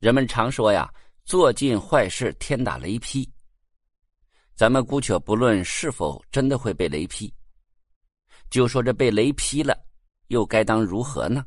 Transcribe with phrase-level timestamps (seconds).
[0.00, 0.90] 人们常说呀，
[1.26, 3.30] 做尽坏事，天打雷劈。
[4.56, 7.30] 咱们姑且不论是否真的会被雷劈，
[8.48, 9.78] 就说这被雷劈了，
[10.28, 11.44] 又该当如何呢？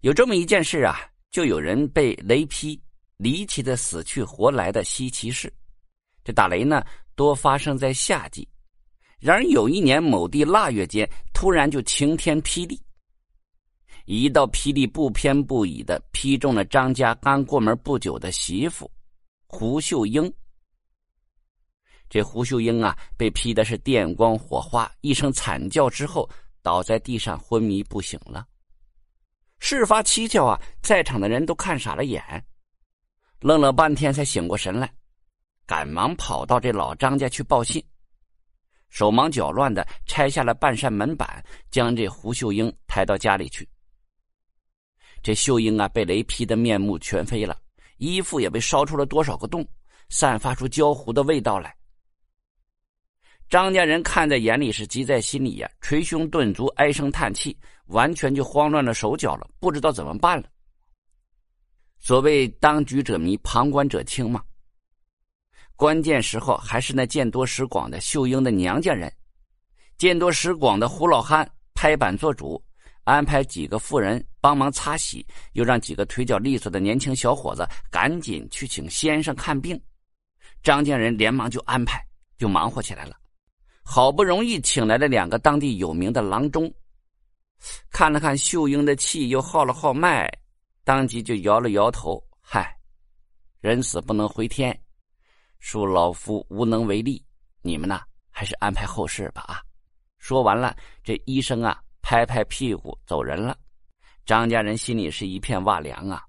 [0.00, 0.98] 有这么一件事啊，
[1.30, 2.80] 就有人被雷劈，
[3.16, 5.52] 离奇的死去活来的稀奇事。
[6.24, 6.84] 这打雷呢，
[7.14, 8.48] 多发生在夏季。
[9.20, 12.76] 然而有一年某地腊月间，突然就晴天霹雳。
[14.06, 18.90] 一道霹雳不偏不倚的劈中了张家刚过门不久的媳妇
[19.46, 20.30] 胡秀英。
[22.10, 26.28] 这胡秀英啊，被劈的是电光火花，一声惨叫之后，
[26.62, 28.46] 倒在地上昏迷不醒了。
[29.58, 32.22] 事发蹊跷啊，在场的人都看傻了眼，
[33.40, 34.92] 愣了半天才醒过神来，
[35.66, 37.82] 赶忙跑到这老张家去报信，
[38.90, 43.66] 手忙脚乱的拆下了半扇门板，将这胡秀英抬到家里去。
[45.24, 47.58] 这秀英啊，被雷劈的面目全非了，
[47.96, 49.66] 衣服也被烧出了多少个洞，
[50.10, 51.74] 散发出焦糊的味道来。
[53.48, 60.44] 张家人看在眼里，是急在心里呀，捶胸顿足，唉声叹气，完全就慌乱了手脚了，不知道怎么办了。
[61.98, 64.44] 所谓当局者迷，旁观者清嘛。
[65.74, 69.10] 关键时候，还是那见多识广的秀英的娘家人，
[69.96, 72.62] 见多识广的胡老汉拍板做主。
[73.04, 79.80] 安排几个妇人帮忙擦洗，又让几个腿脚利索的年轻小伙子赶紧去请先生看病。
[80.62, 82.02] 张家人连忙就安排，
[82.38, 83.16] 就忙活起来了。
[83.82, 86.72] 好不容易请来了两个当地有名的郎中，
[87.90, 90.30] 看了看秀英的气，又号了号脉，
[90.82, 92.74] 当即就摇了摇头：“嗨，
[93.60, 94.74] 人死不能回天，
[95.62, 97.22] 恕老夫无能为力。
[97.60, 99.60] 你们呢，还是安排后事吧。”啊，
[100.16, 101.83] 说完了，这医生啊。
[102.04, 103.56] 拍拍屁股走人了，
[104.26, 106.22] 张家人心里是一片哇凉啊！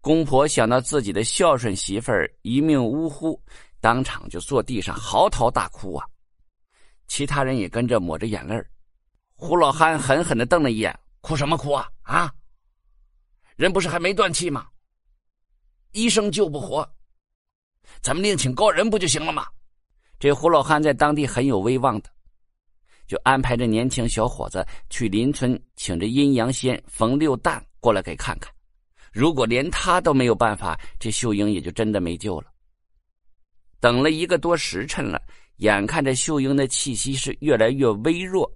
[0.00, 3.40] 公婆想到自己的孝顺媳妇儿一命呜呼，
[3.80, 6.04] 当场就坐地上嚎啕大哭啊！
[7.06, 8.60] 其他人也跟着抹着眼泪
[9.36, 11.88] 胡老汉狠狠的瞪了一眼：“哭什么哭啊？
[12.02, 12.34] 啊！
[13.54, 14.66] 人不是还没断气吗？
[15.92, 16.84] 医生救不活，
[18.02, 19.46] 咱们另请高人不就行了吗？”
[20.18, 22.10] 这胡老汉在当地很有威望的。
[23.06, 28.52] 就安排着年轻小伙子去邻村请着阴阳仙冯六蛋过来给看看。
[29.12, 32.46] 如果连他都没有办法，这秀英也就真的没救了。
[33.78, 35.20] 等了一个多时辰了，
[35.58, 38.50] 眼看着秀英的气息是越来越微弱，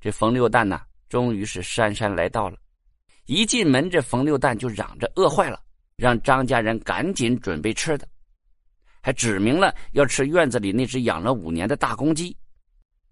[0.00, 2.56] 这冯六蛋呢，终于是姗姗来到了。
[3.26, 5.60] 一进门，这冯六蛋就嚷着饿坏了，
[5.96, 8.08] 让张家人赶紧准备吃的，
[9.00, 12.36] 还指明了要吃院子里那只养了五年的大公鸡。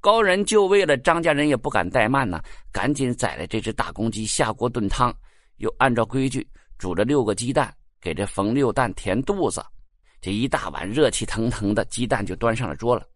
[0.00, 5.14] 高人就位了，张家人也不敢怠慢呢，赶紧宰了这只大公鸡，下锅炖汤，
[5.56, 9.62] 又按照规矩煮了六个鸡蛋，给这冯六蛋填肚子。
[10.18, 13.06] 这一大碗热气腾腾的鸡蛋就端上了桌了。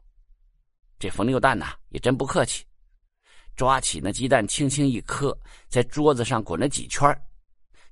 [0.99, 2.67] 这冯六蛋呐，也真不客气，
[3.57, 5.35] 抓起那鸡蛋轻轻一磕，
[5.71, 7.19] 在桌子上滚了几圈，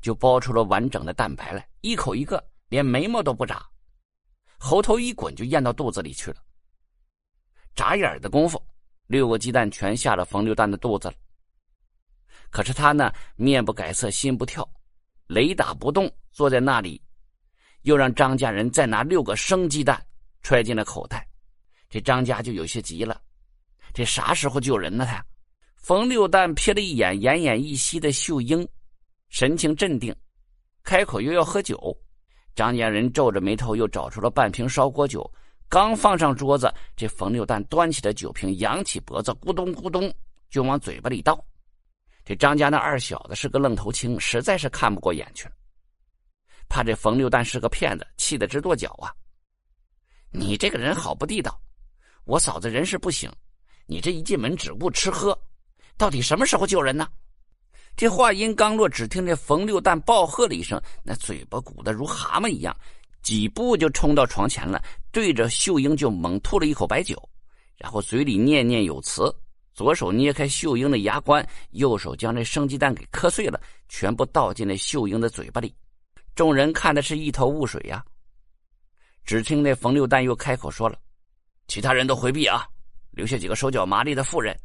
[0.02, 3.66] 就剥出了完整的蛋白来，一口一个，连眉毛都不眨，
[4.58, 6.36] 喉头一滚就咽到肚子里去了。
[7.74, 8.62] 眨眼的功夫。
[9.12, 11.14] 六个鸡蛋全下了冯六蛋的肚子了，
[12.48, 14.66] 可是他呢，面不改色，心不跳，
[15.26, 16.98] 雷打不动，坐在那里，
[17.82, 20.02] 又让张家人再拿六个生鸡蛋
[20.40, 21.28] 揣进了口袋。
[21.90, 23.20] 这张家就有些急了，
[23.92, 25.04] 这啥时候救人呢？
[25.04, 25.22] 他
[25.76, 28.66] 冯六蛋瞥了一眼奄奄一息的秀英，
[29.28, 30.16] 神情镇定，
[30.82, 31.94] 开口又要喝酒。
[32.54, 35.30] 张家人皱着眉头，又找出了半瓶烧锅酒。
[35.72, 40.12] 刚放上桌子，这冯六蛋端起了酒瓶，扬起脖子，咕咚咕咚
[40.50, 41.42] 就往嘴巴里倒。
[42.26, 45.54] 这张家那二小子是个愣头青，实在是看不过眼去了，
[46.68, 49.08] 怕这冯六蛋是个骗子，气得直跺脚啊！
[50.30, 51.58] 你这个人好不地道！
[52.24, 53.32] 我嫂子人事不行，
[53.86, 55.34] 你这一进门只顾吃喝，
[55.96, 57.08] 到底什么时候救人呢？
[57.96, 62.76] 这话音刚落，只听这冯六蛋暴喝了一声，那嘴巴鼓得如蛤蟆一样。
[63.22, 67.16] 几步就冲到床前了，对着秀英就猛吐了一口白酒，
[67.76, 69.32] 然后嘴里念念有词，
[69.72, 75.74] 左手捏开秀英的牙关，右手将这生鸡蛋给磕碎了，全部倒进了秀英的嘴巴里。
[76.34, 78.04] 众人看的是一头雾水呀。
[79.24, 80.98] 只听那冯六蛋又开口说了
[81.68, 82.66] ：“其他人都回避啊，
[83.12, 84.58] 留下几个手脚麻利的妇人，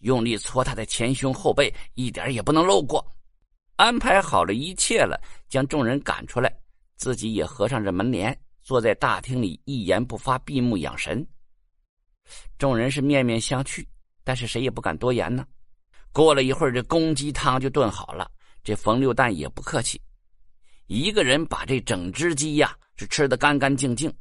[0.00, 3.02] 用力搓他的前胸后背，一点也不能漏过。”
[3.76, 5.18] 安排好了一切了，
[5.48, 6.54] 将众人赶出来。
[7.02, 11.26] 自己也合上这门帘，坐在大厅里一言不发，闭目养神。
[12.56, 13.84] 众人是面面相觑，
[14.22, 15.44] 但是谁也不敢多言呢。
[16.12, 18.30] 过了一会儿，这公鸡汤就炖好了。
[18.62, 20.00] 这冯六蛋也不客气，
[20.86, 24.14] 一个人把这整只鸡呀是吃的干干净净，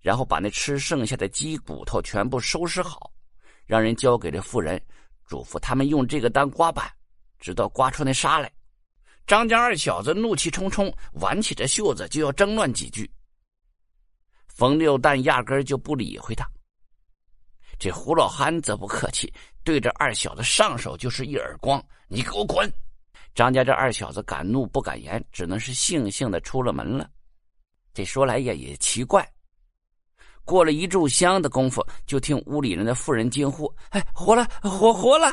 [0.00, 3.12] 然后把那吃剩下的鸡骨头全部收拾好，
[3.66, 4.80] 让人交给这妇人，
[5.26, 6.90] 嘱咐他们用这个当刮板，
[7.38, 8.50] 直到刮出那沙来。
[9.30, 13.08] 张家二小子怒气冲冲，挽起这袖子就要争乱几句。
[14.48, 16.44] 冯六蛋压根就不理会他。
[17.78, 19.32] 这胡老憨则不客气，
[19.62, 21.80] 对着二小子上手就是一耳光
[22.10, 22.68] ：“你给我滚！”
[23.32, 27.08] 张家这二小子敢怒不敢言，只能是悻悻的出了门了。
[27.94, 29.24] 这说来也也奇怪，
[30.44, 35.32] 过了一炷香的功夫，就听屋里人的妇人惊呼：“哎，活了，活活了！”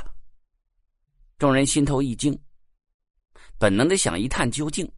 [1.39, 2.39] 众人心头一惊，
[3.57, 4.89] 本能的想一探究竟。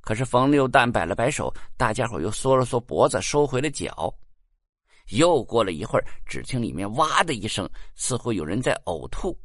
[0.00, 4.12] 可是冯六蛋摆了摆手，大家伙又缩了缩脖子，收回了脚。
[5.10, 9.36] 又过了一会儿，只听里面“哇”的一声，似乎有人在呕吐。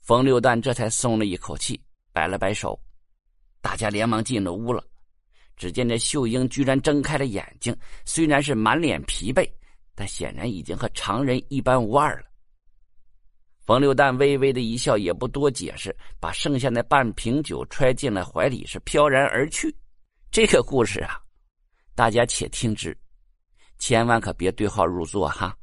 [0.00, 1.78] 冯六蛋这才松了一口气，
[2.12, 2.78] 摆了摆手，
[3.60, 4.82] 大家连忙进了屋了。
[5.56, 9.46] 只见这秀英居然睁开了眼睛，虽然是满脸疲惫，
[9.94, 12.27] 但显然已经和常人一般无二了。
[13.68, 19.76] 冯六蛋微微的一笑，也不多解释，把剩下那半瓶酒揣进了怀里，是飘然而去。
[20.30, 21.20] 这个故事啊，
[21.94, 22.96] 大家且听之。
[23.78, 25.54] 千万可别对号入座哈。